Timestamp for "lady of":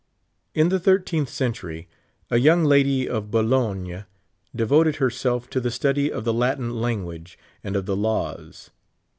2.63-3.29